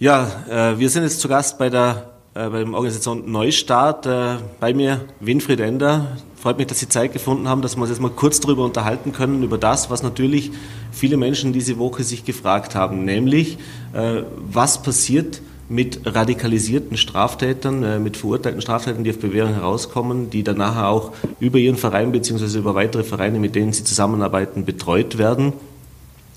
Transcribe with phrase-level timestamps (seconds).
[0.00, 4.06] Ja, äh, wir sind jetzt zu Gast bei der äh, bei der Organisation Neustart.
[4.06, 6.16] Äh, bei mir Winfried Ender.
[6.40, 9.12] Freut mich, dass Sie Zeit gefunden haben, dass wir uns jetzt mal kurz darüber unterhalten
[9.12, 10.52] können, über das, was natürlich
[10.92, 13.58] viele Menschen diese Woche sich gefragt haben, nämlich
[13.92, 20.44] äh, was passiert mit radikalisierten Straftätern, äh, mit verurteilten Straftätern, die auf Bewährung herauskommen, die
[20.44, 21.10] dann nachher auch
[21.40, 22.58] über ihren Verein bzw.
[22.58, 25.54] über weitere Vereine, mit denen sie zusammenarbeiten, betreut werden.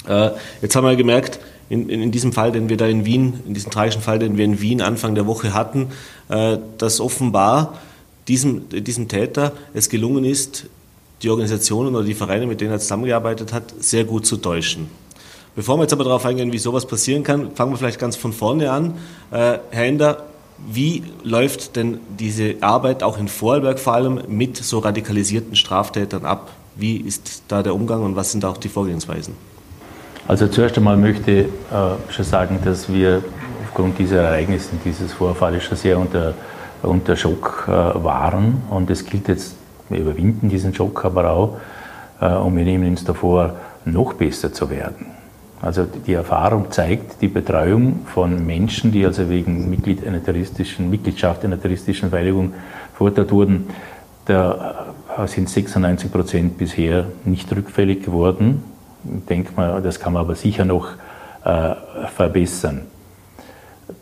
[0.08, 0.32] Äh,
[0.64, 1.40] jetzt haben wir gemerkt,
[1.72, 4.44] in, in, diesem Fall, den wir da in Wien, in diesem tragischen Fall, den wir
[4.44, 5.88] in Wien Anfang der Woche hatten,
[6.28, 7.80] äh, dass offenbar
[8.28, 10.66] diesem, diesem Täter es gelungen ist,
[11.24, 14.90] die Organisationen oder die Vereine, mit denen er zusammengearbeitet hat, sehr gut zu täuschen.
[15.56, 18.34] Bevor wir jetzt aber darauf eingehen, wie sowas passieren kann, fangen wir vielleicht ganz von
[18.34, 18.96] vorne an.
[19.32, 20.26] Äh, Herr Ender,
[20.68, 26.52] wie läuft denn diese Arbeit auch in Vorarlberg vor allem mit so radikalisierten Straftätern ab?
[26.76, 29.51] Wie ist da der Umgang und was sind da auch die Vorgehensweisen?
[30.32, 31.50] Also zuerst einmal möchte ich äh,
[32.10, 33.22] schon sagen, dass wir
[33.66, 36.34] aufgrund dieser Ereignisse, dieses Vorfalls schon sehr unter,
[36.84, 38.62] unter Schock äh, waren.
[38.70, 39.58] Und es gilt jetzt,
[39.90, 41.58] wir überwinden diesen Schock aber auch
[42.22, 45.08] äh, und wir nehmen uns davor, noch besser zu werden.
[45.62, 51.44] Also die Erfahrung zeigt, die Betreuung von Menschen, die also wegen Mitglied einer terroristischen, Mitgliedschaft
[51.44, 52.54] einer terroristischen Vereinigung
[52.94, 53.68] verurteilt wurden,
[54.28, 54.94] da
[55.26, 58.71] sind 96 Prozent bisher nicht rückfällig geworden.
[59.04, 60.90] Ich denke mal, das kann man aber sicher noch
[61.44, 61.76] äh,
[62.16, 62.82] verbessern.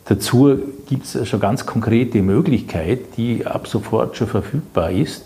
[0.05, 5.25] Dazu gibt es schon ganz konkrete Möglichkeit, die ab sofort schon verfügbar ist.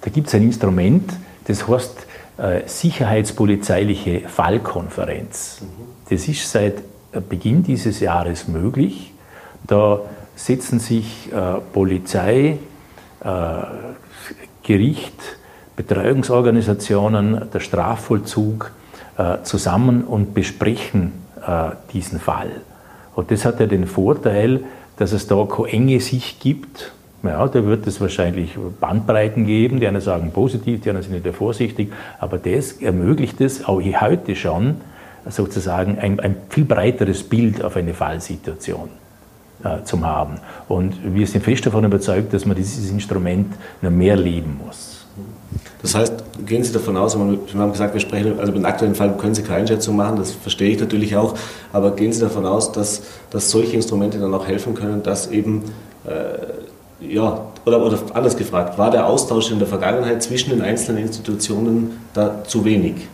[0.00, 1.12] Da gibt es ein Instrument,
[1.46, 2.06] das heißt
[2.38, 5.60] äh, Sicherheitspolizeiliche Fallkonferenz.
[6.08, 6.82] Das ist seit
[7.28, 9.12] Beginn dieses Jahres möglich.
[9.66, 10.00] Da
[10.36, 12.58] setzen sich äh, Polizei,
[13.22, 13.28] äh,
[14.62, 15.20] Gericht,
[15.76, 18.72] Betreuungsorganisationen, der Strafvollzug
[19.20, 21.12] äh, zusammen und besprechen
[21.46, 22.50] äh, diesen Fall.
[23.14, 24.60] Und das hat ja den Vorteil,
[24.96, 26.92] dass es da keine enge Sicht gibt.
[27.22, 31.36] Ja, da wird es wahrscheinlich Bandbreiten geben, die einen sagen positiv, die anderen sind nicht
[31.36, 34.76] vorsichtig, aber das ermöglicht es auch heute schon,
[35.26, 38.88] sozusagen ein, ein viel breiteres Bild auf eine Fallsituation
[39.62, 40.38] äh, zu haben.
[40.66, 43.52] Und wir sind fest davon überzeugt, dass man dieses Instrument
[43.82, 44.99] noch mehr leben muss.
[45.82, 46.12] Das heißt,
[46.46, 49.42] gehen Sie davon aus, wir haben gesagt, wir sprechen, also dem aktuellen Fall können Sie
[49.42, 51.34] keine Einschätzung machen, das verstehe ich natürlich auch,
[51.72, 55.64] aber gehen Sie davon aus, dass, dass solche Instrumente dann auch helfen können, dass eben,
[56.04, 61.02] äh, ja, oder, oder anders gefragt, war der Austausch in der Vergangenheit zwischen den einzelnen
[61.02, 63.08] Institutionen da zu wenig?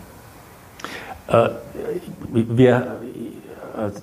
[1.28, 1.50] Äh,
[2.32, 2.96] wir,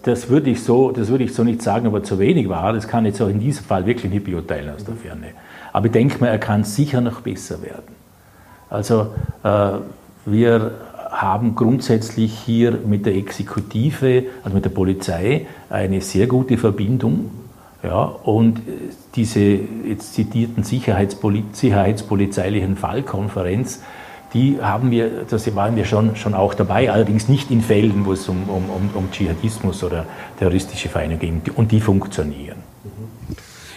[0.04, 2.74] das würde, ich so, das würde ich so nicht sagen, aber zu wenig war.
[2.74, 5.32] Das kann jetzt auch in diesem Fall wirklich nicht beurteilen aus der Ferne.
[5.72, 8.03] Aber ich denke mal, er kann sicher noch besser werden.
[8.74, 9.14] Also
[9.44, 9.70] äh,
[10.26, 10.72] wir
[11.12, 17.30] haben grundsätzlich hier mit der Exekutive, also mit der Polizei, eine sehr gute Verbindung.
[17.84, 18.62] Ja, und
[19.14, 19.42] diese
[19.88, 23.82] jetzt zitierten Sicherheitspoli sicherheitspolizeilichen Fallkonferenz,
[24.34, 28.14] die haben wir, das waren wir schon, schon auch dabei, allerdings nicht in Fällen, wo
[28.14, 30.08] es um, um, um Dschihadismus oder
[30.40, 31.42] terroristische Vereine ging.
[31.56, 32.58] Und die funktionieren.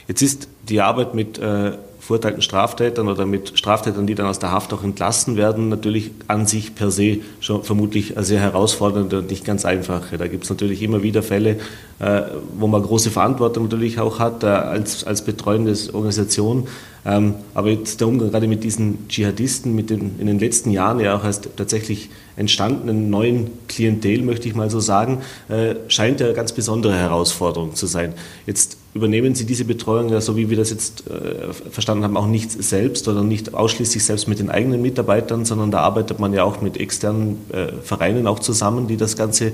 [0.09, 1.73] Jetzt ist die Arbeit mit äh,
[2.07, 6.47] verurteilten Straftätern oder mit Straftätern, die dann aus der Haft auch entlassen werden, natürlich an
[6.47, 10.03] sich per se schon vermutlich sehr herausfordernd und nicht ganz einfach.
[10.17, 11.59] Da gibt es natürlich immer wieder Fälle,
[11.99, 12.23] äh,
[12.59, 16.69] wo man große Verantwortung natürlich auch hat äh, als, als betreuende Organisation.
[17.07, 20.99] Ähm, aber jetzt der Umgang gerade mit diesen Dschihadisten, mit den in den letzten Jahren
[20.99, 26.27] ja auch erst tatsächlich entstandenen neuen Klientel, möchte ich mal so sagen, äh, scheint ja
[26.27, 28.13] eine ganz besondere Herausforderung zu sein.
[28.45, 32.27] Jetzt übernehmen Sie diese Betreuung ja, so wie wir das jetzt äh, verstanden haben, auch
[32.27, 36.43] nicht selbst oder nicht ausschließlich selbst mit den eigenen Mitarbeitern, sondern da arbeitet man ja
[36.43, 39.53] auch mit externen äh, Vereinen auch zusammen, die das Ganze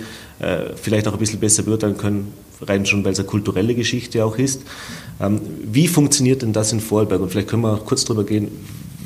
[0.74, 2.32] vielleicht auch ein bisschen besser beurteilen können,
[2.62, 4.62] rein schon, weil es eine kulturelle Geschichte auch ist.
[5.22, 7.20] Ähm, wie funktioniert denn das in Vorarlberg?
[7.20, 8.50] Und vielleicht können wir kurz darüber gehen,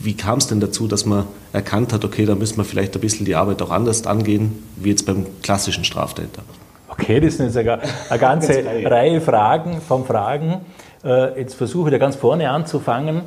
[0.02, 3.00] wie kam es denn dazu, dass man erkannt hat, okay, da müssen wir vielleicht ein
[3.00, 6.42] bisschen die Arbeit auch anders angehen, wie jetzt beim klassischen Straftäter?
[6.88, 10.60] Okay, das sind jetzt eine, eine ganze Reihe Fragen von Fragen.
[11.04, 13.22] Äh, jetzt versuche ich da ganz vorne anzufangen.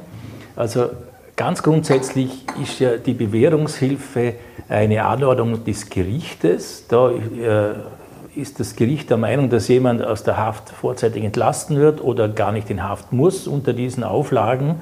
[0.56, 0.90] Also
[1.36, 4.34] ganz grundsätzlich ist ja die Bewährungshilfe
[4.68, 6.86] eine Anordnung des Gerichtes.
[6.88, 7.76] Da äh,
[8.40, 12.52] ist das Gericht der Meinung, dass jemand aus der Haft vorzeitig entlassen wird oder gar
[12.52, 14.76] nicht in Haft muss unter diesen Auflagen.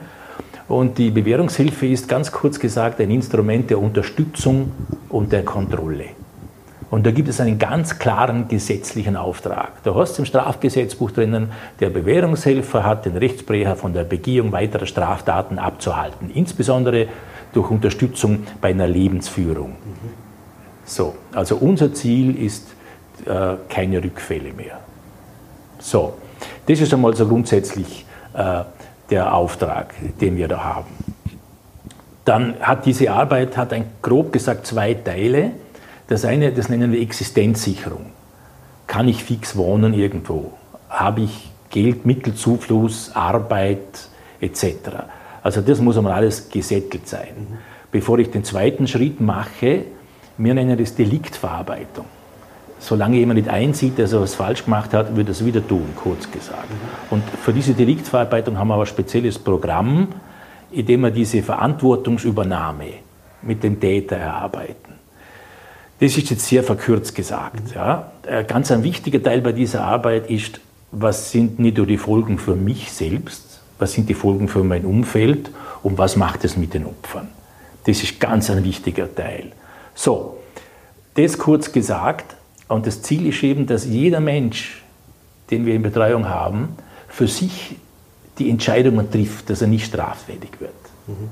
[0.67, 4.71] Und die Bewährungshilfe ist ganz kurz gesagt ein Instrument der Unterstützung
[5.09, 6.05] und der Kontrolle.
[6.89, 9.83] Und da gibt es einen ganz klaren gesetzlichen Auftrag.
[9.83, 14.85] Da hast du im Strafgesetzbuch drinnen, der Bewährungshelfer hat den Rechtsbrecher von der Begehung weiterer
[14.85, 17.07] Straftaten abzuhalten, insbesondere
[17.53, 19.75] durch Unterstützung bei einer Lebensführung.
[20.85, 22.76] So, also unser Ziel ist
[23.25, 24.79] äh, keine Rückfälle mehr.
[25.79, 26.13] So,
[26.67, 28.63] das ist einmal so grundsätzlich äh,
[29.09, 30.89] der Auftrag, den wir da haben.
[32.25, 35.51] Dann hat diese Arbeit, hat ein, grob gesagt, zwei Teile.
[36.07, 38.07] Das eine, das nennen wir Existenzsicherung.
[38.85, 40.51] Kann ich fix wohnen irgendwo?
[40.89, 44.09] Habe ich Geld, Mittelzufluss, Arbeit
[44.41, 44.73] etc.?
[45.41, 47.29] Also das muss einmal alles gesettelt sein.
[47.37, 47.57] Mhm.
[47.91, 49.85] Bevor ich den zweiten Schritt mache,
[50.37, 52.05] wir nennen das Deliktverarbeitung.
[52.79, 55.89] Solange jemand nicht einsieht, dass er was falsch gemacht hat, wird er es wieder tun,
[55.95, 56.69] kurz gesagt.
[56.69, 57.11] Mhm.
[57.11, 60.09] Und für diese Deliktverarbeitung haben wir aber ein spezielles Programm,
[60.71, 62.89] in dem wir diese Verantwortungsübernahme
[63.41, 64.93] mit dem Täter erarbeiten.
[65.99, 67.73] Das ist jetzt sehr verkürzt gesagt.
[67.73, 68.11] Ja.
[68.47, 70.59] Ganz ein wichtiger Teil bei dieser Arbeit ist,
[70.91, 74.85] was sind nicht nur die Folgen für mich selbst, was sind die Folgen für mein
[74.85, 75.51] Umfeld
[75.81, 77.29] und was macht es mit den Opfern.
[77.85, 79.51] Das ist ganz ein wichtiger Teil.
[79.95, 80.37] So,
[81.15, 82.36] das kurz gesagt.
[82.67, 84.83] Und das Ziel ist eben, dass jeder Mensch,
[85.49, 86.69] den wir in Betreuung haben,
[87.07, 87.75] für sich
[88.37, 90.73] die Entscheidungen trifft, dass er nicht straffällig wird.
[91.07, 91.29] Mhm.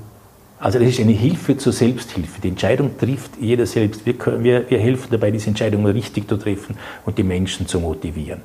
[0.58, 2.40] Also das ist eine Hilfe zur Selbsthilfe.
[2.40, 4.06] Die Entscheidung trifft jeder selbst.
[4.06, 8.40] Wir, wir, wir helfen dabei, diese Entscheidung richtig zu treffen und die Menschen zu motivieren.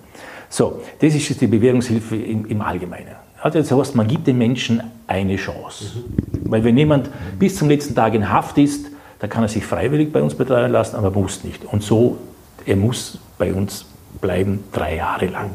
[0.50, 3.16] So, das ist die Bewährungshilfe im, im Allgemeinen.
[3.42, 5.86] Also das heißt, man gibt den Menschen eine Chance.
[5.96, 6.52] Mhm.
[6.52, 7.10] Weil wenn jemand
[7.40, 8.88] bis zum letzten Tag in Haft ist,
[9.20, 11.64] dann kann er sich freiwillig bei uns betreuen lassen, aber muss nicht.
[11.64, 12.18] Und so,
[12.66, 13.86] er muss bei uns
[14.19, 15.52] bleiben drei Jahre lang.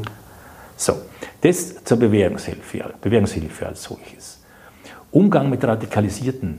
[0.77, 0.95] So,
[1.41, 4.41] das zur Bewährungshilfe, Bewährungshilfe als solches.
[5.11, 6.59] Umgang mit radikalisierten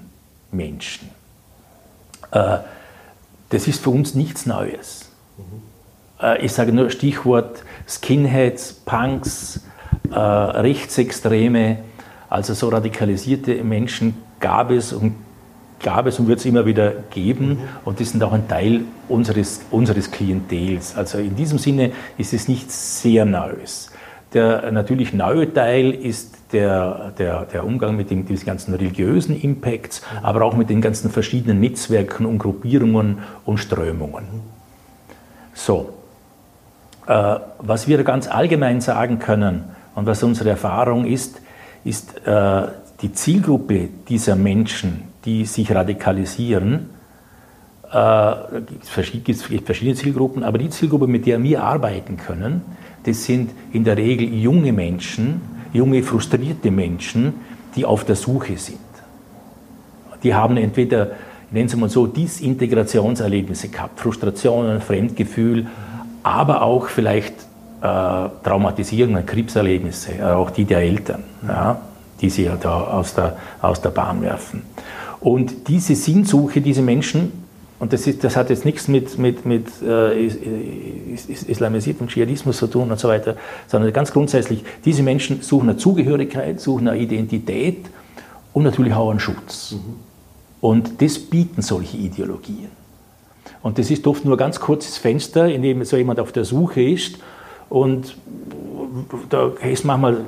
[0.51, 1.09] Menschen.
[2.31, 2.59] Äh,
[3.49, 5.09] das ist für uns nichts Neues.
[6.21, 9.61] Äh, ich sage nur Stichwort Skinheads, Punks,
[10.11, 11.79] äh, Rechtsextreme,
[12.29, 15.15] also so radikalisierte Menschen gab es und
[15.81, 19.62] gab es und wird es immer wieder geben und die sind auch ein Teil unseres,
[19.71, 20.95] unseres Klientels.
[20.95, 23.91] Also in diesem Sinne ist es nichts sehr Neues.
[24.33, 30.44] Der natürlich neue Teil ist der, der, der Umgang mit den, ganzen religiösen Impacts, aber
[30.44, 34.25] auch mit den ganzen verschiedenen Netzwerken und Gruppierungen und Strömungen.
[35.53, 35.94] So,
[37.07, 39.65] äh, was wir ganz allgemein sagen können
[39.95, 41.41] und was unsere Erfahrung ist,
[41.83, 42.68] ist äh,
[43.01, 46.89] die Zielgruppe dieser Menschen, die sich radikalisieren.
[47.91, 48.31] Äh,
[48.95, 52.62] es gibt verschiedene Zielgruppen, aber die Zielgruppe, mit der wir arbeiten können,
[53.03, 55.41] das sind in der Regel junge Menschen,
[55.74, 57.33] junge frustrierte Menschen,
[57.75, 58.79] die auf der Suche sind.
[60.24, 61.12] Die haben entweder,
[61.51, 65.68] nennen Sie mal so, Disintegrationserlebnisse gehabt, Frustrationen, Fremdgefühl,
[66.23, 67.33] aber auch vielleicht
[67.81, 67.85] äh,
[68.44, 71.80] Traumatisierungen, Krebserlebnisse, auch die der Eltern, ja,
[72.19, 74.63] die sie ja da aus der, aus der Bahn werfen.
[75.19, 77.31] Und diese Sinnsuche, diese Menschen,
[77.79, 82.89] und das, ist, das hat jetzt nichts mit, mit, mit äh, islamisiertem Dschihadismus zu tun
[82.89, 83.35] und so weiter,
[83.67, 87.85] sondern ganz grundsätzlich, diese Menschen suchen eine Zugehörigkeit, suchen eine Identität
[88.53, 89.73] und natürlich auch einen Schutz.
[89.73, 89.79] Mhm.
[90.59, 92.71] Und das bieten solche Ideologien.
[93.61, 96.45] Und das ist oft nur ein ganz kurzes Fenster, in dem so jemand auf der
[96.45, 97.19] Suche ist
[97.69, 98.17] und
[99.29, 100.21] da ist manchmal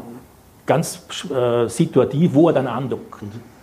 [0.65, 1.01] ganz
[1.31, 3.23] äh, situativ, wo er dann andockt.
[3.23, 3.58] Mhm.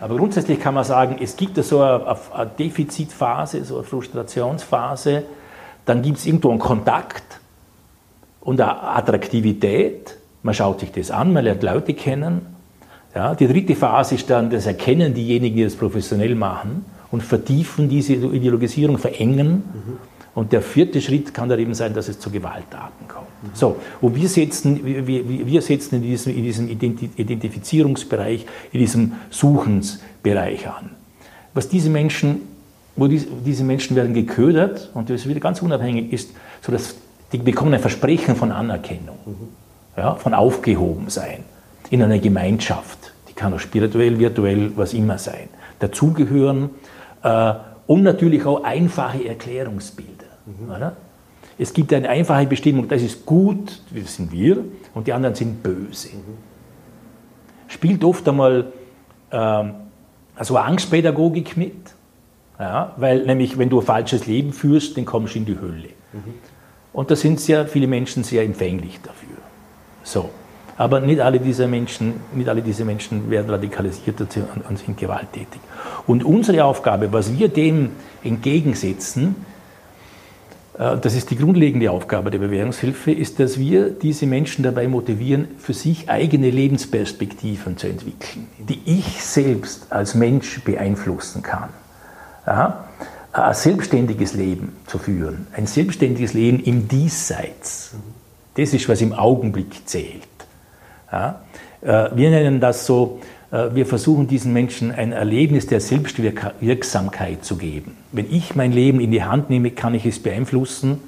[0.00, 5.24] Aber grundsätzlich kann man sagen, es gibt so eine, eine Defizitphase, so eine Frustrationsphase,
[5.84, 7.40] dann gibt es irgendwo einen Kontakt
[8.40, 10.16] und eine Attraktivität.
[10.42, 12.42] Man schaut sich das an, man lernt Leute kennen.
[13.14, 17.88] Ja, die dritte Phase ist dann das Erkennen diejenigen, die das professionell machen und vertiefen
[17.88, 19.48] diese Ideologisierung, verengen.
[19.50, 19.98] Mhm.
[20.38, 23.26] Und der vierte Schritt kann dann eben sein, dass es zu Gewalttaten kommt.
[23.42, 23.48] Mhm.
[23.54, 30.68] So, und wir setzen, wir, wir setzen in diesem, in diesem Identifizierungsbereich, in diesem Suchensbereich
[30.68, 30.90] an.
[31.54, 32.42] Was diese Menschen,
[32.94, 36.30] wo die, diese Menschen werden geködert, und das wieder ganz unabhängig ist,
[36.62, 36.94] so dass
[37.32, 39.48] die bekommen ein Versprechen von Anerkennung, mhm.
[39.96, 41.42] ja, von Aufgehobensein
[41.90, 43.12] in einer Gemeinschaft.
[43.28, 45.48] Die kann auch spirituell, virtuell, was immer sein.
[45.80, 46.70] Dazugehören
[47.24, 47.54] äh,
[47.88, 50.27] und natürlich auch einfache Erklärungsbilder.
[50.48, 50.92] Mhm.
[51.58, 54.64] Es gibt eine einfache Bestimmung, das ist gut, das sind wir,
[54.94, 56.08] und die anderen sind böse.
[56.08, 56.38] Mhm.
[57.66, 58.72] Spielt oft einmal
[59.30, 59.74] ähm,
[60.36, 61.74] also Angstpädagogik mit,
[62.58, 65.88] ja, weil nämlich, wenn du ein falsches Leben führst, dann kommst du in die Hölle.
[66.12, 66.34] Mhm.
[66.92, 69.36] Und da sind sehr viele Menschen sehr empfänglich dafür.
[70.02, 70.30] So.
[70.76, 75.60] Aber nicht alle diese Menschen, nicht alle diese Menschen werden radikalisiert und sind gewalttätig.
[76.06, 77.90] Und unsere Aufgabe, was wir dem
[78.22, 79.34] entgegensetzen,
[80.78, 85.74] das ist die grundlegende Aufgabe der Bewährungshilfe, ist, dass wir diese Menschen dabei motivieren, für
[85.74, 91.70] sich eigene Lebensperspektiven zu entwickeln, die ich selbst als Mensch beeinflussen kann.
[92.46, 92.84] Ja?
[93.32, 97.94] Ein selbstständiges Leben zu führen, ein selbstständiges Leben im Diesseits.
[98.54, 100.22] Das ist, was im Augenblick zählt.
[101.10, 101.40] Ja?
[101.80, 107.56] Äh, wir nennen das so, äh, wir versuchen diesen Menschen ein Erlebnis der Selbstwirksamkeit zu
[107.56, 107.96] geben.
[108.12, 111.00] Wenn ich mein Leben in die Hand nehme, kann ich es beeinflussen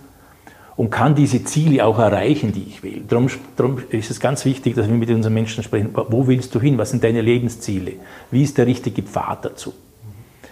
[0.80, 3.02] und kann diese Ziele auch erreichen, die ich will.
[3.06, 5.90] Darum, darum, ist es ganz wichtig, dass wir mit unseren Menschen sprechen.
[5.92, 6.78] Wo willst du hin?
[6.78, 7.92] Was sind deine Lebensziele?
[8.30, 9.74] Wie ist der richtige Pfad dazu?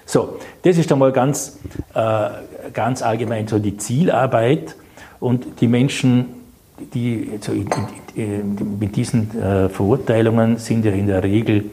[0.05, 1.59] So, das ist einmal ganz,
[1.95, 2.29] äh,
[2.75, 4.77] ganz allgemein so die Zielarbeit
[5.21, 6.27] und die Menschen,
[6.95, 7.69] die so in,
[8.15, 11.65] in, mit diesen äh, Verurteilungen sind ja in der Regel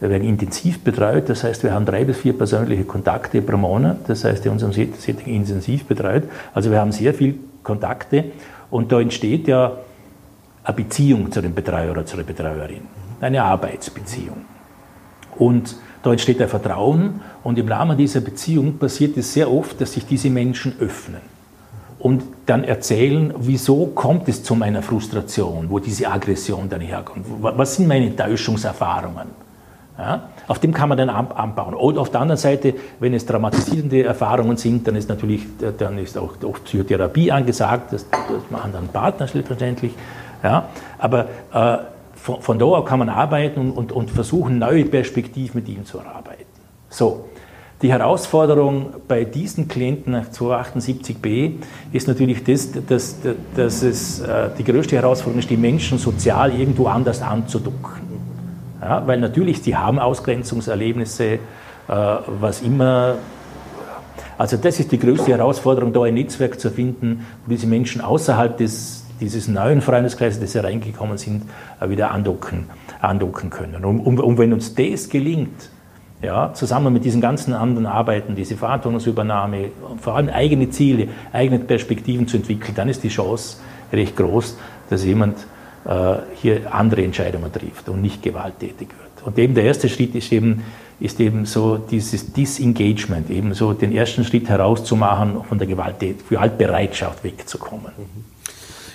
[0.00, 1.28] werden intensiv betreut.
[1.28, 4.08] Das heißt, wir haben drei bis vier persönliche Kontakte pro Monat.
[4.08, 6.24] Das heißt, in unserem Setting intensiv betreut.
[6.54, 8.26] Also wir haben sehr viel Kontakte
[8.70, 9.72] und da entsteht ja
[10.62, 12.82] eine Beziehung zu dem Betreuer oder zu der Betreuerin,
[13.20, 14.44] eine Arbeitsbeziehung.
[15.36, 19.94] Und da entsteht ein Vertrauen und im Rahmen dieser Beziehung passiert es sehr oft, dass
[19.94, 21.37] sich diese Menschen öffnen
[21.98, 27.26] und dann erzählen, wieso kommt es zu meiner Frustration, wo diese Aggression dann herkommt.
[27.40, 29.48] Was sind meine Täuschungserfahrungen?
[29.98, 31.74] Ja, auf dem kann man dann anbauen.
[31.74, 35.44] Und auf der anderen Seite, wenn es dramatisierende Erfahrungen sind, dann ist natürlich
[35.76, 37.92] dann ist auch, auch Psychotherapie angesagt.
[37.92, 39.92] Das, das, machen dann Partner selbstverständlich.
[40.44, 41.78] Ja, aber äh,
[42.14, 45.98] von, von da kann man arbeiten und, und, und versuchen, neue Perspektiven mit ihm zu
[45.98, 46.44] erarbeiten.
[46.88, 47.24] So,
[47.80, 51.52] die Herausforderung bei diesen Klienten nach 278b
[51.92, 53.16] ist natürlich das, dass,
[53.54, 58.08] dass es, äh, die größte Herausforderung ist, die Menschen sozial irgendwo anders anzuducken.
[58.80, 61.38] Ja, weil natürlich, sie haben Ausgrenzungserlebnisse, äh,
[61.86, 63.16] was immer.
[64.36, 68.56] Also das ist die größte Herausforderung, da ein Netzwerk zu finden, wo diese Menschen außerhalb
[68.56, 71.42] des, dieses neuen Freundeskreises, das sie reingekommen sind,
[71.80, 72.64] äh, wieder andocken,
[73.00, 73.84] andocken können.
[73.84, 75.70] Und, und, und wenn uns das gelingt,
[76.22, 79.70] ja, zusammen mit diesen ganzen anderen Arbeiten, diese Verantwortungsübernahme,
[80.00, 83.58] vor allem eigene Ziele, eigene Perspektiven zu entwickeln, dann ist die Chance
[83.92, 84.56] recht groß,
[84.90, 85.38] dass jemand
[85.84, 89.26] äh, hier andere Entscheidungen trifft und nicht gewalttätig wird.
[89.26, 90.64] Und eben der erste Schritt ist eben,
[90.98, 97.92] ist eben so dieses Disengagement, eben so den ersten Schritt herauszumachen, von der Gewaltbereitschaft wegzukommen.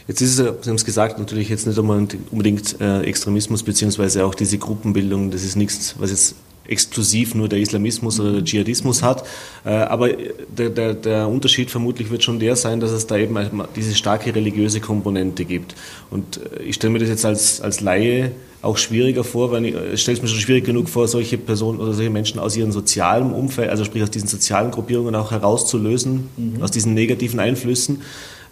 [0.07, 4.35] Jetzt ist es, Sie haben es gesagt, natürlich jetzt nicht unbedingt äh, Extremismus beziehungsweise auch
[4.35, 6.35] diese Gruppenbildung, das ist nichts, was jetzt
[6.67, 9.25] exklusiv nur der Islamismus oder der Dschihadismus hat.
[9.65, 10.09] Äh, aber
[10.57, 13.37] der, der, der, Unterschied vermutlich wird schon der sein, dass es da eben
[13.75, 15.75] diese starke religiöse Komponente gibt.
[16.09, 19.75] Und äh, ich stelle mir das jetzt als, als Laie auch schwieriger vor, weil ich,
[19.93, 22.71] ich stelle es mir schon schwierig genug vor, solche Personen oder solche Menschen aus ihrem
[22.71, 26.63] sozialen Umfeld, also sprich aus diesen sozialen Gruppierungen auch herauszulösen, mhm.
[26.63, 28.01] aus diesen negativen Einflüssen.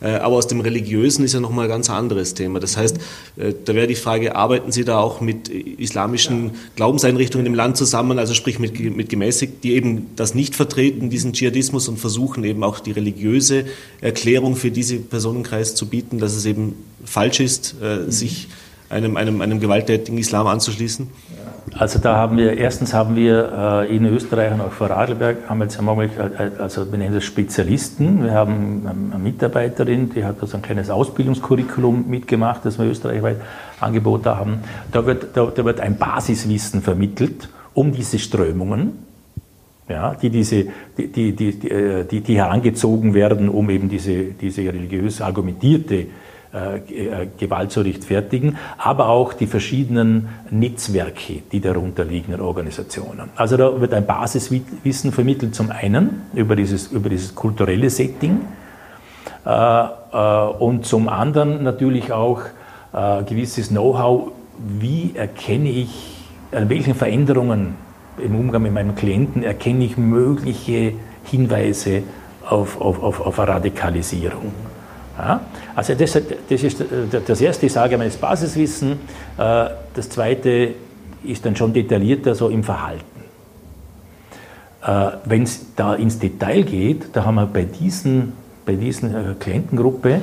[0.02, 2.60] Äh, aber aus dem Religiösen ist ja nochmal ein ganz anderes Thema.
[2.60, 2.98] Das heißt,
[3.38, 6.52] äh, da wäre die Frage, arbeiten Sie da auch mit islamischen ja.
[6.76, 11.34] Glaubenseinrichtungen im Land zusammen, also sprich mit, mit gemäßigt, die eben das nicht vertreten, diesen
[11.34, 13.66] Dschihadismus und versuchen eben auch die religiöse
[14.02, 18.12] Erklärung für diese Personenkreis zu bieten, dass es eben falsch ist, äh, mhm.
[18.12, 18.48] sich
[18.90, 21.08] einem, einem, einem gewalttätigen Islam anzuschließen?
[21.78, 25.60] Also da haben wir, erstens haben wir äh, in Österreich und auch vor Radlberg, haben
[25.60, 30.42] wir jetzt einmal, äh, also wir nennen das Spezialisten, wir haben eine Mitarbeiterin, die hat
[30.42, 33.38] also ein kleines Ausbildungskurriculum mitgemacht, das wir österreichweit
[33.80, 34.60] Angebote haben.
[34.92, 39.06] Da wird, da, da wird ein Basiswissen vermittelt um diese Strömungen,
[39.88, 40.66] ja, die, diese,
[40.98, 46.08] die, die, die, äh, die, herangezogen werden, um eben diese, diese religiös argumentierte äh, äh,
[47.38, 53.30] Gewalt zu rechtfertigen, aber auch die verschiedenen Netzwerke, die darunter liegen in Organisationen.
[53.36, 58.42] Also da wird ein Basiswissen vermittelt, zum einen über dieses, über dieses kulturelle Setting
[59.46, 59.84] äh,
[60.60, 62.42] und zum anderen natürlich auch
[63.26, 66.18] gewisses Know-how, wie erkenne ich,
[66.52, 67.76] an welchen Veränderungen
[68.18, 70.94] im Umgang mit meinem Klienten erkenne ich mögliche
[71.24, 72.04] Hinweise
[72.48, 74.52] auf, auf, auf, auf Radikalisierung.
[75.18, 75.42] Ja?
[75.76, 76.84] Also das, das, ist
[77.28, 78.94] das erste, ich sage meines Basiswissen.
[79.38, 80.76] Äh, das zweite
[81.24, 83.04] ist dann schon detaillierter so im Verhalten.
[84.86, 88.34] Äh, Wenn es da ins Detail geht, da haben wir bei diesen,
[88.66, 90.22] bei diesen äh, Klientengruppe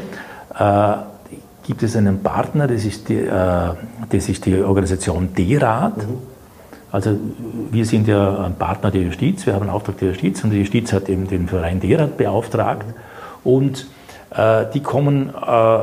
[1.63, 5.99] gibt es einen Partner, das ist die, das ist die Organisation D-Rat.
[5.99, 6.19] Mhm.
[6.91, 7.17] Also
[7.71, 10.59] wir sind ja ein Partner der Justiz, wir haben einen Auftrag der Justiz und die
[10.59, 12.87] Justiz hat eben den Verein D-Rat beauftragt.
[13.45, 13.98] Und äh,
[14.35, 15.79] die kommen, äh,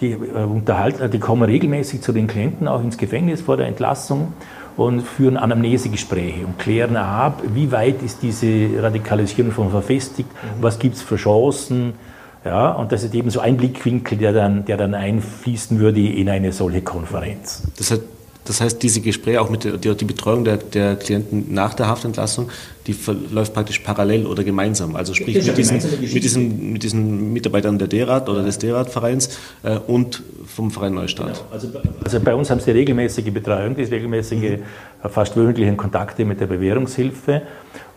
[0.00, 4.32] die, äh, unterhalten, die kommen regelmäßig zu den Klienten auch ins Gefängnis vor der Entlassung
[4.76, 10.62] und führen Anamnesegespräche und klären ab, wie weit ist diese Radikalisierung schon verfestigt, mhm.
[10.62, 11.94] was gibt es für Chancen.
[12.42, 16.30] Ja, und das ist eben so ein Blickwinkel, der dann, der dann einfließen würde in
[16.30, 17.62] eine solche Konferenz.
[17.76, 18.00] Das hat
[18.44, 22.50] das heißt, diese Gespräche, auch mit der, die, Betreuung der, der Klienten nach der Haftentlassung,
[22.86, 24.96] die verläuft praktisch parallel oder gemeinsam.
[24.96, 29.76] Also sprich mit diesen, mit, diesen, mit diesen Mitarbeitern der DERAT oder des DERAT-Vereins äh,
[29.76, 31.26] und vom Verein Neustadt.
[31.26, 31.38] Genau.
[31.52, 31.68] Also,
[32.02, 35.08] also, bei uns haben sie regelmäßige Betreuung, die regelmäßige, mhm.
[35.08, 37.42] fast wöchentlichen Kontakte mit der Bewährungshilfe.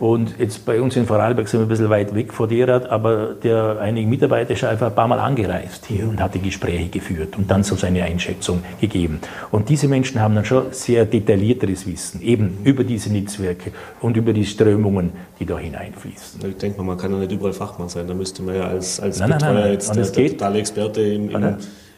[0.03, 3.35] Und jetzt bei uns in Vorarlberg sind wir ein bisschen weit weg von DERAT, aber
[3.41, 7.37] der einige Mitarbeiter ist einfach ein paar Mal angereist hier und hat die Gespräche geführt
[7.37, 9.21] und dann so seine Einschätzung gegeben.
[9.49, 14.33] Und diese Menschen haben dann schon sehr detaillierteres Wissen, eben über diese Netzwerke und über
[14.33, 16.49] die Strömungen, die da hineinfließen.
[16.49, 18.05] Ich denke mal, man kann ja nicht überall Fachmann sein.
[18.05, 21.01] Da müsste man ja als, als nein, Betreuer nein, nein, jetzt der, der totale Experte
[21.01, 21.57] im, im,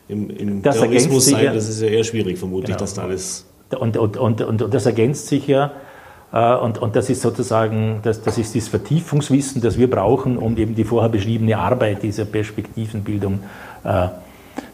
[0.09, 1.55] im, im Terrorismus sein.
[1.55, 2.77] Das ist ja eher schwierig, vermutlich, genau.
[2.77, 3.47] dass da alles...
[3.79, 5.71] Und, und, und, und, das ergänzt sich ja
[6.31, 10.75] und, und, das ist sozusagen, das, das ist das Vertiefungswissen, das wir brauchen, um eben
[10.75, 13.39] die vorher beschriebene Arbeit dieser Perspektivenbildung
[13.83, 14.07] äh,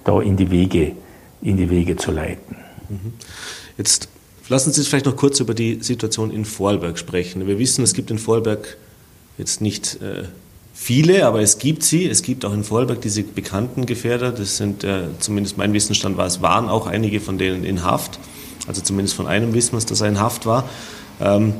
[0.04, 0.94] da in die, Wege,
[1.42, 2.56] in die Wege zu leiten.
[2.90, 3.14] Mhm.
[3.78, 4.10] Jetzt
[4.50, 7.46] lassen Sie uns vielleicht noch kurz über die Situation in Vorarlberg sprechen.
[7.46, 8.78] Wir wissen, es gibt in Vorarlberg
[9.38, 10.24] jetzt nicht äh,
[10.74, 12.08] viele, aber es gibt sie.
[12.08, 14.32] Es gibt auch in Vorarlberg diese bekannten Gefährder.
[14.32, 18.20] Das sind, äh, zumindest mein Wissensstand war, es waren auch einige von denen in Haft.
[18.68, 20.70] Also zumindest von einem wissen wir, dass er in Haft war.
[21.20, 21.54] Ähm,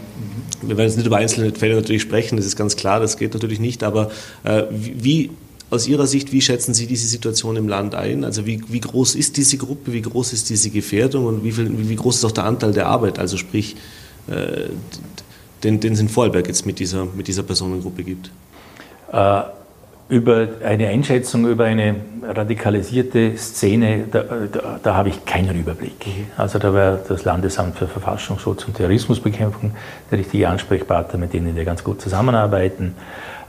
[0.62, 3.34] wir werden jetzt nicht über einzelne Fälle natürlich sprechen, das ist ganz klar, das geht
[3.34, 4.12] natürlich nicht, aber
[4.44, 5.32] äh, wie
[5.70, 8.26] aus Ihrer Sicht, wie schätzen Sie diese Situation im Land ein?
[8.26, 11.72] Also wie, wie groß ist diese Gruppe, wie groß ist diese Gefährdung und wie, viel,
[11.90, 13.76] wie groß ist auch der Anteil der Arbeit, also sprich,
[14.28, 14.70] äh,
[15.64, 18.32] den, den es in Vorarlberg jetzt mit dieser, mit dieser Personengruppe gibt?
[19.12, 19.42] Äh,
[20.12, 26.06] über eine Einschätzung über eine radikalisierte Szene, da, da, da habe ich keinen Überblick.
[26.36, 29.72] Also da wäre das Landesamt für Verfassungsschutz und Terrorismusbekämpfung
[30.12, 32.94] der richtige Ansprechpartner, mit denen wir ganz gut zusammenarbeiten.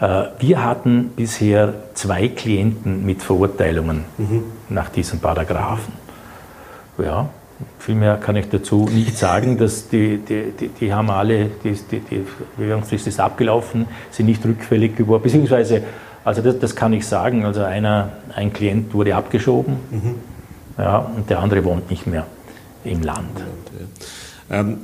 [0.00, 4.44] Äh, wir hatten bisher zwei Klienten mit Verurteilungen mhm.
[4.68, 5.94] nach diesen Paragraphen.
[6.96, 7.28] Ja,
[7.80, 9.58] viel mehr kann ich dazu nicht sagen.
[9.58, 12.24] Dass die, die, die, die haben alle, die, die, die
[12.56, 15.82] Bewährungsfrist ist abgelaufen, sind nicht rückfällig geworden, beziehungsweise
[16.24, 17.44] also das, das, kann ich sagen.
[17.44, 20.14] Also einer, ein Klient wurde abgeschoben mhm.
[20.78, 22.26] ja, und der andere wohnt nicht mehr
[22.84, 23.38] im Land.
[24.50, 24.78] Ja, ähm,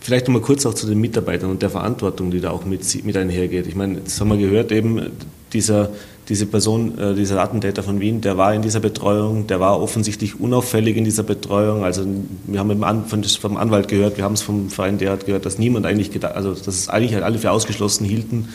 [0.00, 3.16] vielleicht nochmal kurz auch zu den Mitarbeitern und der Verantwortung, die da auch mit, mit
[3.16, 3.66] einhergeht.
[3.66, 5.10] Ich meine, das haben wir gehört, eben
[5.52, 5.90] dieser,
[6.28, 10.38] diese Person, äh, dieser Attentäter von Wien, der war in dieser Betreuung, der war offensichtlich
[10.40, 11.84] unauffällig in dieser Betreuung.
[11.84, 12.04] Also
[12.46, 15.44] wir haben An, von, vom Anwalt gehört, wir haben es vom Verein der hat gehört,
[15.44, 18.48] dass niemand eigentlich gedacht, also dass es eigentlich halt alle für ausgeschlossen hielten,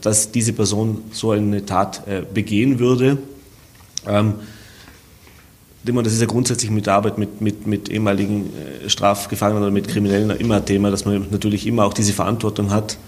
[0.00, 3.18] dass diese Person so eine Tat äh, begehen würde.
[4.06, 4.34] Ähm,
[5.84, 8.50] das ist ja grundsätzlich mit der Arbeit mit, mit, mit ehemaligen
[8.84, 12.70] äh, Strafgefangenen oder mit Kriminellen immer ein Thema, dass man natürlich immer auch diese Verantwortung
[12.70, 12.98] hat.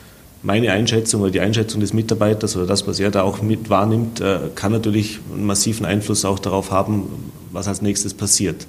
[0.42, 4.22] Meine Einschätzung oder die Einschätzung des Mitarbeiters oder das, was er da auch mit wahrnimmt,
[4.54, 8.66] kann natürlich einen massiven Einfluss auch darauf haben, was als nächstes passiert.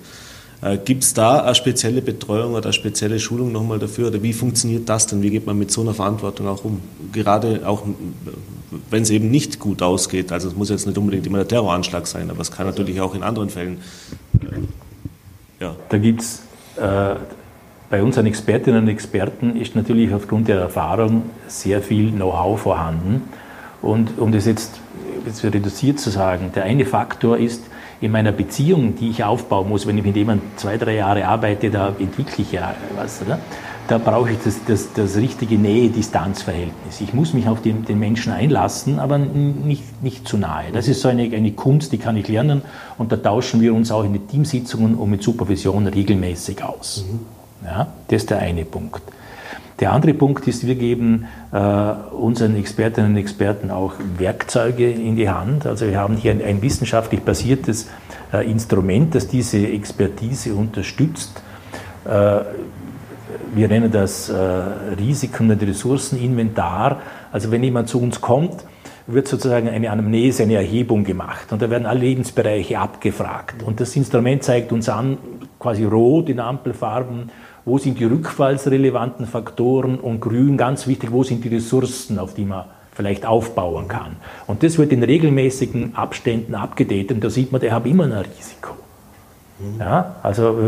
[0.62, 4.08] Äh, Gibt es da eine spezielle Betreuung oder eine spezielle Schulung nochmal dafür?
[4.08, 5.22] Oder wie funktioniert das denn?
[5.22, 6.82] Wie geht man mit so einer Verantwortung auch um?
[7.12, 7.84] Gerade auch,
[8.90, 10.32] wenn es eben nicht gut ausgeht.
[10.32, 13.16] Also es muss jetzt nicht unbedingt immer der Terroranschlag sein, aber es kann natürlich auch
[13.16, 13.80] in anderen Fällen.
[14.42, 15.76] Äh, ja.
[15.90, 16.44] Da gibt es
[16.78, 17.16] äh,
[17.90, 23.24] bei unseren Expertinnen und Experten ist natürlich aufgrund der Erfahrung sehr viel Know-how vorhanden.
[23.82, 24.80] Und um das jetzt,
[25.26, 27.64] jetzt reduziert zu sagen, der eine Faktor ist,
[28.02, 31.70] in meiner Beziehung, die ich aufbauen muss, wenn ich mit jemandem zwei, drei Jahre arbeite,
[31.70, 33.40] da entwickle ich ja was, oder?
[33.88, 37.02] Da brauche ich das, das, das richtige Nähe-Distanz-Verhältnis.
[37.02, 40.72] Ich muss mich auf den, den Menschen einlassen, aber nicht, nicht zu nahe.
[40.72, 42.62] Das ist so eine, eine Kunst, die kann ich lernen
[42.98, 47.06] und da tauschen wir uns auch in den Teamsitzungen und mit Supervision regelmäßig aus.
[47.08, 47.20] Mhm.
[47.66, 49.04] Ja, das ist der eine Punkt.
[49.82, 55.28] Der andere Punkt ist, wir geben äh, unseren Expertinnen und Experten auch Werkzeuge in die
[55.28, 55.66] Hand.
[55.66, 57.90] Also wir haben hier ein, ein wissenschaftlich basiertes
[58.32, 61.42] äh, Instrument, das diese Expertise unterstützt.
[62.06, 62.42] Äh,
[63.56, 67.02] wir nennen das äh, Risiken- und Ressourceninventar.
[67.32, 68.64] Also wenn jemand zu uns kommt,
[69.08, 73.64] wird sozusagen eine Anamnese, eine Erhebung gemacht und da werden alle Lebensbereiche abgefragt.
[73.64, 75.18] Und das Instrument zeigt uns an,
[75.60, 77.32] quasi rot in Ampelfarben,
[77.72, 82.44] wo sind die rückfallsrelevanten Faktoren und grün, ganz wichtig, wo sind die Ressourcen, auf die
[82.44, 84.18] man vielleicht aufbauen kann.
[84.46, 88.12] Und das wird in regelmäßigen Abständen abgedatet und da sieht man, der hat immer ein
[88.12, 88.74] Risiko.
[89.80, 90.60] Ja, also,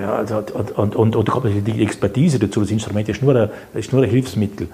[0.00, 3.92] ja, also und, und, und, und die Expertise dazu, das Instrument ist nur ein, ist
[3.92, 4.68] nur ein Hilfsmittel.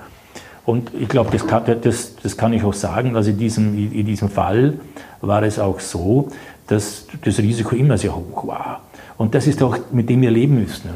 [0.66, 4.04] Und ich glaube, das kann, das, das kann ich auch sagen, also in diesem, in
[4.04, 4.74] diesem Fall
[5.22, 6.28] war es auch so,
[6.66, 8.82] dass das Risiko immer sehr hoch war.
[9.16, 10.90] Und das ist auch, mit dem wir leben müssen.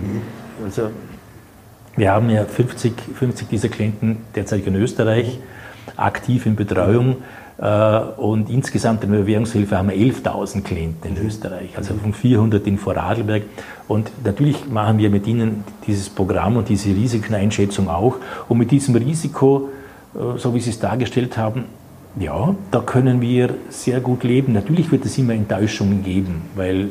[0.64, 0.90] Also
[1.96, 5.38] wir haben ja 50, 50 dieser Klienten derzeit in Österreich
[5.96, 7.16] aktiv in Betreuung.
[7.58, 12.66] Äh, und insgesamt in der Bewährungshilfe haben wir 11.000 Klienten in Österreich, also von 400
[12.66, 13.42] in Vorarlberg.
[13.86, 18.16] Und natürlich machen wir mit ihnen dieses Programm und diese Risikoeinschätzung auch.
[18.48, 19.68] Und mit diesem Risiko,
[20.14, 21.66] äh, so wie Sie es dargestellt haben,
[22.18, 24.52] ja, da können wir sehr gut leben.
[24.52, 26.90] Natürlich wird es immer Enttäuschungen geben, weil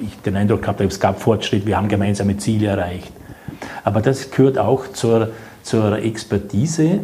[0.00, 3.12] ich den Eindruck habe, es gab Fortschritt, wir haben gemeinsame Ziele erreicht.
[3.84, 5.30] Aber das gehört auch zur,
[5.62, 7.00] zur Expertise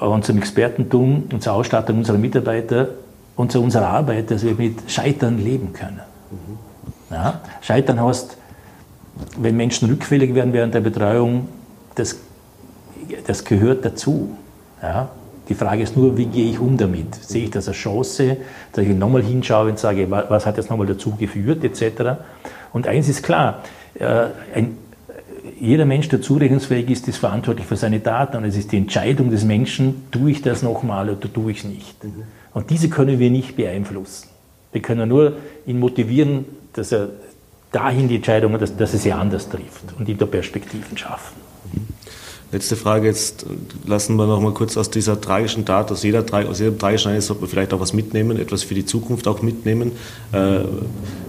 [0.00, 2.88] und zum Expertentum und zur Ausstattung unserer Mitarbeiter
[3.36, 6.00] und zu unserer Arbeit, dass wir mit Scheitern leben können.
[6.30, 7.14] Mhm.
[7.14, 7.40] Ja?
[7.60, 8.36] Scheitern heißt,
[9.36, 11.48] wenn Menschen rückfällig werden während der Betreuung,
[11.94, 12.16] das,
[13.26, 14.36] das gehört dazu.
[14.82, 15.08] Ja?
[15.48, 17.14] Die Frage ist nur, wie gehe ich um damit?
[17.14, 18.36] Sehe ich das als Chance,
[18.72, 22.20] dass ich nochmal hinschaue und sage, was hat jetzt nochmal dazu geführt, etc.
[22.72, 23.62] Und eins ist klar,
[23.98, 24.76] äh, ein,
[25.58, 29.30] jeder Mensch, der zurechnungsfähig ist, ist verantwortlich für seine Taten und es ist die Entscheidung
[29.30, 32.04] des Menschen, tue ich das nochmal oder tue ich es nicht.
[32.04, 32.24] Mhm.
[32.52, 34.28] Und diese können wir nicht beeinflussen.
[34.72, 37.08] Wir können nur ihn motivieren, dass er
[37.72, 41.36] dahin die Entscheidung, dass, dass er sie anders trifft und ihm da Perspektiven schaffen.
[42.50, 43.44] Letzte Frage jetzt
[43.86, 47.26] lassen wir noch mal kurz aus dieser tragischen Tat, aus, jeder, aus jedem tragischen Ereignis
[47.26, 49.92] sollte man vielleicht auch was mitnehmen, etwas für die Zukunft auch mitnehmen.
[50.32, 50.60] Äh,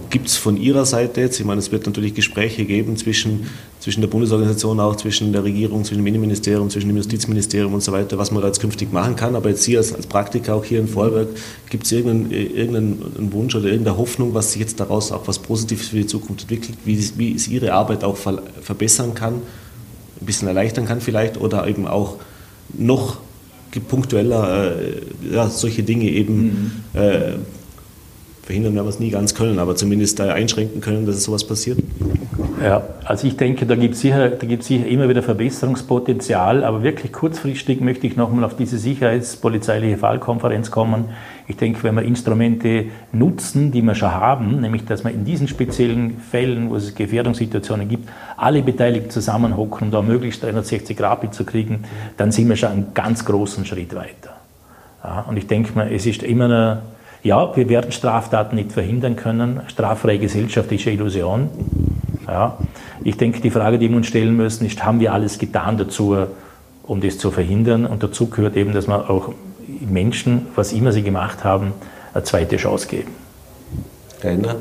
[0.08, 3.48] Gibt es von Ihrer Seite jetzt, ich meine, es wird natürlich Gespräche geben zwischen,
[3.80, 7.92] zwischen der Bundesorganisation, auch zwischen der Regierung, zwischen dem Innenministerium, zwischen dem Justizministerium und so
[7.92, 9.36] weiter, was man da jetzt künftig machen kann.
[9.36, 11.28] Aber jetzt Sie als, als Praktiker auch hier in Vorwerk,
[11.68, 15.88] gibt es irgendeinen, irgendeinen Wunsch oder irgendeine Hoffnung, was sich jetzt daraus auch was Positives
[15.88, 19.42] für die Zukunft entwickelt, wie, wie es Ihre Arbeit auch verbessern kann,
[20.20, 22.16] ein bisschen erleichtern kann vielleicht oder eben auch
[22.72, 23.18] noch
[23.88, 25.00] punktueller äh,
[25.32, 27.00] ja, solche Dinge eben mhm.
[27.00, 27.32] äh,
[28.42, 31.44] verhindern werden wir es nie ganz können, aber zumindest da einschränken können, dass es sowas
[31.44, 31.78] passiert?
[32.62, 37.80] Ja, also ich denke, da gibt es sicher, sicher immer wieder Verbesserungspotenzial, aber wirklich kurzfristig
[37.80, 41.06] möchte ich nochmal auf diese sicherheitspolizeiliche Fallkonferenz kommen.
[41.48, 45.48] Ich denke, wenn wir Instrumente nutzen, die wir schon haben, nämlich dass wir in diesen
[45.48, 51.44] speziellen Fällen, wo es Gefährdungssituationen gibt, alle Beteiligten zusammenhocken, um da möglichst 360 Grad zu
[51.44, 51.84] kriegen,
[52.18, 54.36] dann sind wir schon einen ganz großen Schritt weiter.
[55.02, 56.82] Ja, und ich denke mal, es ist immer eine
[57.22, 59.60] ja, wir werden Straftaten nicht verhindern können.
[59.66, 61.50] Straffreie Gesellschaft ist eine Illusion.
[62.26, 62.58] Ja.
[63.02, 66.16] Ich denke, die Frage, die wir uns stellen müssen, ist, haben wir alles getan dazu,
[66.82, 67.86] um das zu verhindern?
[67.86, 69.32] Und dazu gehört eben, dass wir auch
[69.80, 71.72] Menschen, was immer sie gemacht haben,
[72.12, 73.10] eine zweite Chance geben.
[74.20, 74.56] Herr Ender,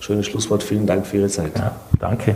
[0.00, 0.62] schönes Schlusswort.
[0.62, 1.52] Vielen Dank für Ihre Zeit.
[1.56, 2.32] Ja, danke.